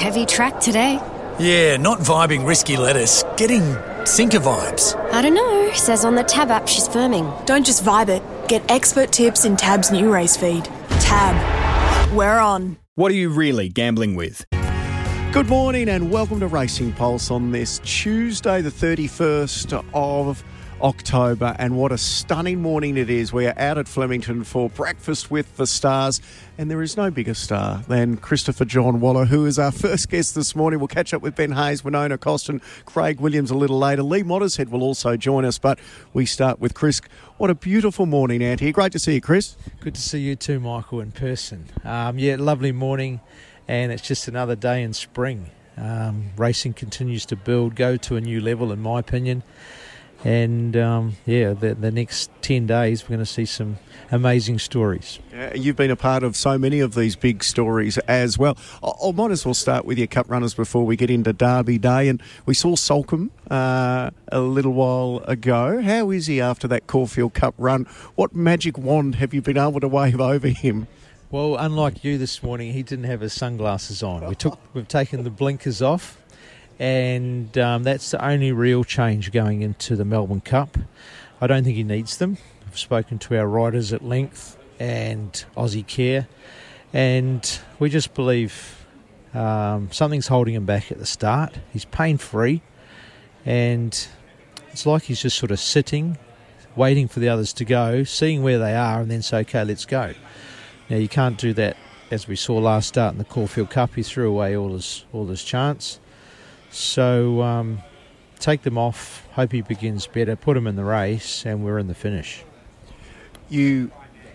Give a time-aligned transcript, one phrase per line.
[0.00, 0.98] Heavy track today.
[1.38, 3.22] Yeah, not vibing risky lettuce.
[3.36, 3.76] Getting
[4.06, 4.96] sinker vibes.
[5.12, 5.70] I don't know.
[5.74, 7.44] Says on the Tab app she's firming.
[7.44, 8.22] Don't just vibe it.
[8.48, 10.64] Get expert tips in Tab's new race feed.
[11.00, 11.36] Tab.
[12.16, 12.78] We're on.
[12.94, 14.42] What are you really gambling with?
[15.32, 20.42] Good morning and welcome to Racing Pulse on this Tuesday, the 31st of
[20.82, 21.54] October.
[21.58, 23.32] And what a stunning morning it is.
[23.32, 26.20] We are out at Flemington for breakfast with the stars.
[26.58, 30.34] And there is no bigger star than Christopher John Waller, who is our first guest
[30.34, 30.80] this morning.
[30.80, 34.02] We'll catch up with Ben Hayes, Winona Costin, Craig Williams a little later.
[34.02, 35.58] Lee Mottershead will also join us.
[35.58, 35.78] But
[36.12, 37.00] we start with Chris.
[37.38, 38.72] What a beautiful morning here.
[38.72, 39.56] Great to see you, Chris.
[39.80, 41.66] Good to see you too, Michael, in person.
[41.84, 43.20] Um, yeah, lovely morning
[43.70, 45.48] and it's just another day in spring.
[45.76, 49.44] Um, racing continues to build, go to a new level, in my opinion.
[50.24, 53.78] And um, yeah, the, the next 10 days, we're going to see some
[54.10, 55.18] amazing stories.
[55.32, 58.56] Yeah, you've been a part of so many of these big stories as well.
[58.82, 61.78] I, I might as well start with your cup runners before we get into Derby
[61.78, 62.08] Day.
[62.08, 65.80] And we saw Soulcombe uh, a little while ago.
[65.80, 67.86] How is he after that Caulfield Cup run?
[68.14, 70.86] What magic wand have you been able to wave over him?
[71.30, 74.26] Well, unlike you this morning, he didn't have his sunglasses on.
[74.26, 76.19] We took, we've taken the blinkers off,
[76.80, 80.78] and um, that's the only real change going into the Melbourne Cup.
[81.38, 82.38] I don't think he needs them.
[82.66, 86.26] I've spoken to our riders at length and Aussie Care,
[86.94, 88.86] and we just believe
[89.34, 91.58] um, something's holding him back at the start.
[91.70, 92.62] He's pain free,
[93.44, 94.08] and
[94.72, 96.16] it's like he's just sort of sitting,
[96.76, 99.84] waiting for the others to go, seeing where they are, and then say, "Okay, let's
[99.84, 100.14] go."
[100.88, 101.76] Now you can't do that,
[102.10, 103.96] as we saw last start in the Caulfield Cup.
[103.96, 106.00] He threw away all his all his chance.
[106.70, 107.82] So um,
[108.38, 109.26] take them off.
[109.32, 110.36] Hope he begins better.
[110.36, 112.44] Put him in the race, and we're in the finish.
[113.48, 113.90] You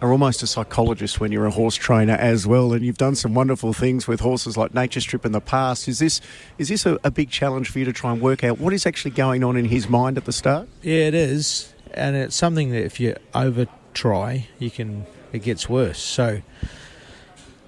[0.00, 3.34] are almost a psychologist when you're a horse trainer as well, and you've done some
[3.34, 5.88] wonderful things with horses like Nature Strip in the past.
[5.88, 6.20] Is this
[6.58, 8.86] is this a, a big challenge for you to try and work out what is
[8.86, 10.68] actually going on in his mind at the start?
[10.82, 15.68] Yeah, it is, and it's something that if you over try, you can it gets
[15.68, 15.98] worse.
[15.98, 16.42] So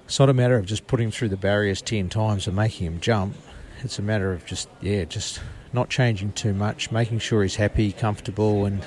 [0.05, 2.87] it's not a matter of just putting him through the barriers 10 times and making
[2.87, 3.35] him jump.
[3.83, 5.41] It's a matter of just, yeah, just
[5.73, 8.85] not changing too much, making sure he's happy, comfortable, and,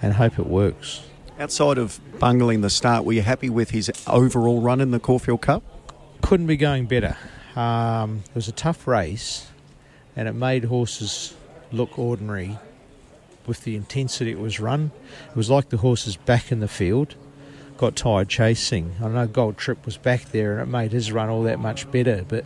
[0.00, 1.02] and hope it works.
[1.38, 5.42] Outside of bungling the start, were you happy with his overall run in the Caulfield
[5.42, 5.62] Cup?
[6.22, 7.16] Couldn't be going better.
[7.54, 9.48] Um, it was a tough race,
[10.16, 11.34] and it made horses
[11.70, 12.58] look ordinary
[13.46, 14.90] with the intensity it was run.
[15.28, 17.14] It was like the horses back in the field
[17.76, 18.94] got tired chasing.
[19.02, 21.90] I know Gold Trip was back there and it made his run all that much
[21.90, 22.44] better, but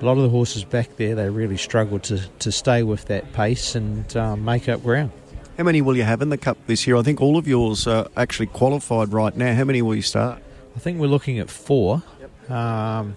[0.00, 3.32] a lot of the horses back there, they really struggled to, to stay with that
[3.32, 5.10] pace and um, make up ground.
[5.58, 6.96] How many will you have in the Cup this year?
[6.96, 9.54] I think all of yours are actually qualified right now.
[9.54, 10.42] How many will you start?
[10.74, 12.02] I think we're looking at four.
[12.20, 12.50] Yep.
[12.50, 13.16] Um,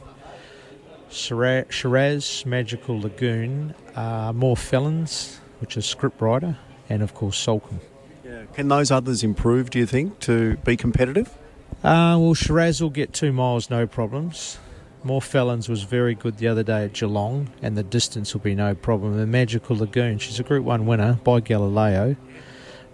[1.09, 6.57] Shiraz, Magical Lagoon, uh, More Felons, which is Script Rider,
[6.89, 7.79] and of course Soulcombe.
[8.25, 8.43] Yeah.
[8.53, 11.31] Can those others improve, do you think, to be competitive?
[11.83, 14.57] Uh, well, Shiraz will get two miles, no problems.
[15.03, 18.55] More Felons was very good the other day at Geelong, and the distance will be
[18.55, 19.17] no problem.
[19.17, 22.15] The Magical Lagoon, she's a Group 1 winner by Galileo.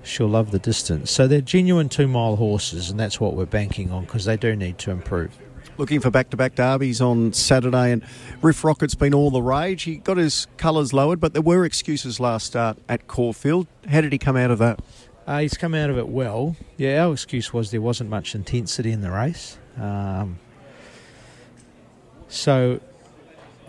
[0.01, 1.11] She'll love the distance.
[1.11, 4.55] So they're genuine two mile horses, and that's what we're banking on because they do
[4.55, 5.38] need to improve.
[5.78, 8.03] Looking for back to back derbies on Saturday, and
[8.41, 9.83] Riff Rocket's been all the rage.
[9.83, 13.67] He got his colours lowered, but there were excuses last start at Caulfield.
[13.88, 14.79] How did he come out of that?
[15.28, 16.56] Uh, he's come out of it well.
[16.78, 19.57] Yeah, our excuse was there wasn't much intensity in the race.
[19.78, 20.40] Um,
[22.28, 22.80] so,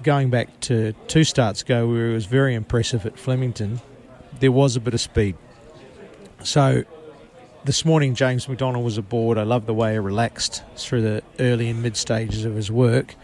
[0.03, 3.81] going back to two starts ago, where it was very impressive at Flemington,
[4.39, 5.37] there was a bit of speed.
[6.43, 6.85] So,
[7.65, 9.37] this morning, James McDonald was aboard.
[9.39, 13.15] I love the way he relaxed through the early and mid stages of his work,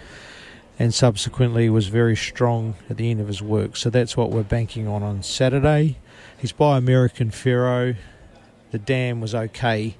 [0.78, 3.76] and subsequently was very strong at the end of his work.
[3.76, 5.98] So, that's what we're banking on on Saturday.
[6.38, 7.94] He's by American Pharoah
[8.70, 9.96] the dam was okay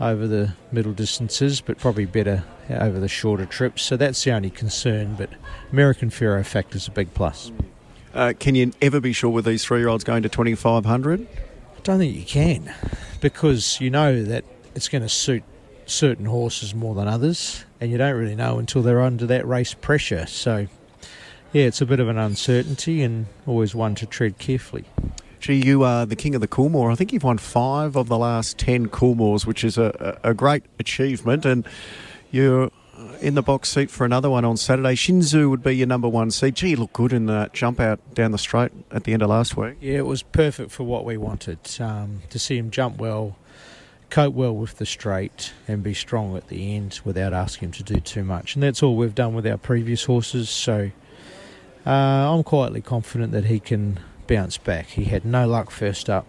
[0.00, 3.82] over the middle distances, but probably better over the shorter trips.
[3.82, 5.14] So that's the only concern.
[5.14, 5.30] But
[5.70, 7.52] American Pharoah factor's a big plus.
[8.14, 11.26] Uh, can you ever be sure with these three-year-olds going to 2,500?
[11.26, 12.74] I don't think you can,
[13.20, 15.42] because you know that it's going to suit
[15.86, 19.74] certain horses more than others, and you don't really know until they're under that race
[19.74, 20.26] pressure.
[20.26, 20.66] So,
[21.52, 24.84] yeah, it's a bit of an uncertainty, and always one to tread carefully.
[25.42, 26.92] Gee, you are the king of the Coolmore.
[26.92, 30.62] I think you've won five of the last ten Coolmores, which is a, a great
[30.78, 31.44] achievement.
[31.44, 31.66] And
[32.30, 32.70] you're
[33.20, 34.94] in the box seat for another one on Saturday.
[34.94, 36.54] Shinzo would be your number one seat.
[36.54, 39.30] Gee, you look good in the jump out down the straight at the end of
[39.30, 39.78] last week.
[39.80, 43.36] Yeah, it was perfect for what we wanted um, to see him jump well,
[44.10, 47.82] cope well with the straight, and be strong at the end without asking him to
[47.82, 48.54] do too much.
[48.54, 50.48] And that's all we've done with our previous horses.
[50.48, 50.92] So
[51.84, 51.90] Uh,
[52.32, 54.86] I'm quietly confident that he can bounce back.
[54.86, 56.26] He had no luck first up,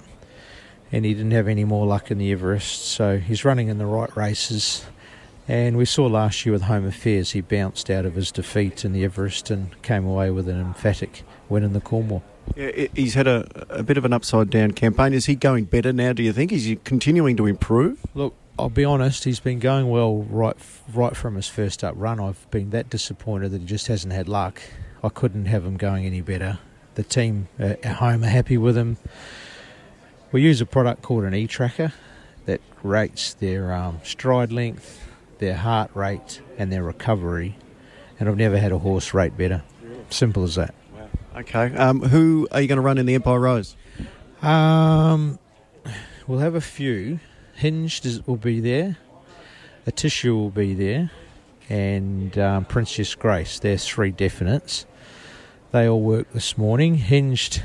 [0.91, 3.85] and he didn't have any more luck in the Everest, so he's running in the
[3.85, 4.85] right races.
[5.47, 8.93] And we saw last year with Home Affairs, he bounced out of his defeat in
[8.93, 12.21] the Everest and came away with an emphatic win in the Coolmore.
[12.55, 15.13] Yeah, he's had a, a bit of an upside down campaign.
[15.13, 16.51] Is he going better now, do you think?
[16.51, 17.99] Is he continuing to improve?
[18.13, 20.55] Look, I'll be honest, he's been going well right
[20.93, 22.19] right from his first up run.
[22.19, 24.61] I've been that disappointed that he just hasn't had luck.
[25.03, 26.59] I couldn't have him going any better.
[26.95, 28.97] The team uh, at home are happy with him.
[30.31, 31.93] We use a product called an E-Trakka
[32.45, 35.01] that rates their um, stride length,
[35.39, 37.55] their heart rate, and their recovery.
[38.19, 39.63] And I've never had a horse rate better.
[40.09, 40.75] Simple as that.
[41.35, 41.75] Okay.
[41.75, 43.75] Um, who are you going to run in the Empire Rose?
[44.41, 45.39] Um,
[46.27, 47.19] we'll have a few.
[47.55, 48.97] Hinged is, will be there.
[49.87, 51.11] Atishu will be there,
[51.69, 53.59] and um, Princess Grace.
[53.59, 54.85] There's three definites.
[55.73, 56.97] They all work this morning.
[56.97, 57.63] Hinged.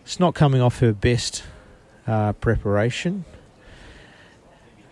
[0.00, 1.42] It's not coming off her best
[2.06, 3.26] uh, preparation,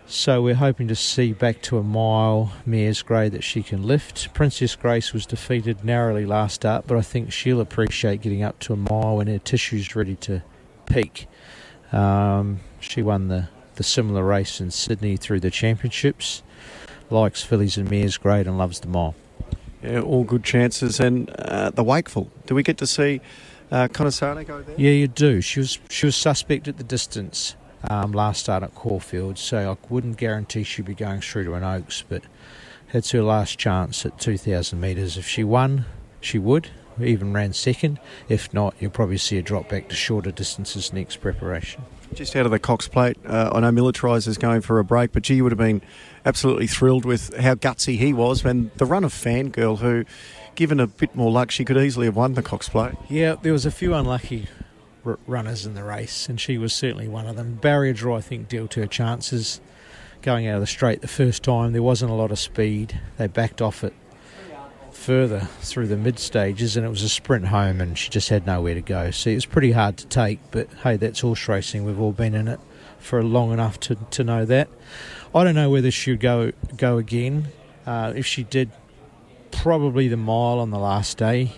[0.06, 4.34] so we're hoping to see back to a mile mare's grade that she can lift.
[4.34, 8.74] Princess Grace was defeated narrowly last start, but I think she'll appreciate getting up to
[8.74, 10.42] a mile when her tissue's ready to
[10.84, 11.28] peak.
[11.92, 16.42] Um, she won the, the similar race in Sydney through the championships.
[17.08, 19.14] Likes fillies and mares grade and loves the mile.
[19.82, 21.00] Yeah, all good chances.
[21.00, 22.30] And uh, the Wakeful.
[22.46, 23.20] Do we get to see
[23.70, 24.74] uh, Conasana go there?
[24.78, 25.40] Yeah, you do.
[25.40, 27.56] She was she was suspect at the distance
[27.88, 31.62] um, last start at Caulfield, so I wouldn't guarantee she'd be going through to an
[31.62, 32.22] Oaks, but
[32.92, 35.16] it's her last chance at 2,000 metres.
[35.16, 35.84] If she won,
[36.20, 36.70] she would.
[37.00, 38.00] Even ran second.
[38.28, 41.84] If not, you'll probably see her drop back to shorter distances next preparation.
[42.14, 45.12] Just out of the Cox Plate, uh, I know Militarize is going for a break,
[45.12, 45.82] but gee, would have been
[46.24, 50.04] absolutely thrilled with how gutsy he was and the run of Fangirl, who,
[50.54, 52.94] given a bit more luck, she could easily have won the Cox Plate.
[53.08, 54.48] Yeah, there was a few unlucky
[55.04, 57.54] r- runners in the race, and she was certainly one of them.
[57.54, 59.60] Barrier draw, I think, dealt her chances.
[60.20, 62.98] Going out of the straight the first time, there wasn't a lot of speed.
[63.18, 63.94] They backed off it
[65.08, 68.44] further through the mid stages, and it was a sprint home, and she just had
[68.44, 69.10] nowhere to go.
[69.10, 71.86] So it was pretty hard to take, but hey, that's horse racing.
[71.86, 72.60] We've all been in it
[72.98, 74.68] for long enough to, to know that.
[75.34, 77.48] I don't know whether she'll go go again.
[77.86, 78.70] Uh, if she did,
[79.50, 81.52] probably the mile on the last day.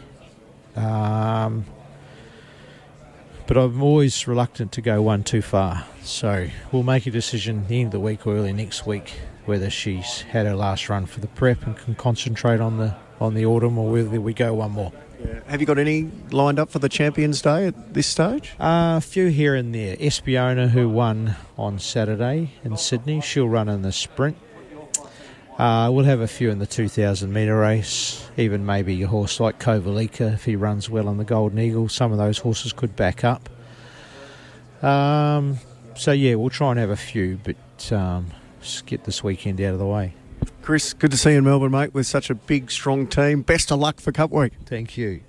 [0.77, 1.65] Um,
[3.49, 5.85] but I'm always reluctant to go one too far.
[6.05, 9.13] So we'll make a decision the end of the week or early next week
[9.45, 13.35] whether she's had her last run for the prep and can concentrate on the on
[13.35, 14.93] the autumn or whether we go one more.
[15.47, 18.53] Have you got any lined up for the Champions Day at this stage?
[18.59, 19.97] Uh, a few here and there.
[19.97, 24.37] Espiona, who won on Saturday in Sydney, she'll run in the sprint.
[25.59, 29.59] Uh, we'll have a few in the 2,000 metre race, even maybe a horse like
[29.59, 31.89] Kovalica, if he runs well on the Golden Eagle.
[31.91, 33.51] Some of those horses could back up.
[34.83, 35.59] Um,
[35.97, 38.29] so, yeah, we'll try and have a few, but um,
[38.63, 40.15] just get this weekend out of the way.
[40.71, 43.43] Chris, good to see you in Melbourne, mate, with such a big, strong team.
[43.43, 44.53] Best of luck for Cup Week.
[44.67, 45.23] Thank you.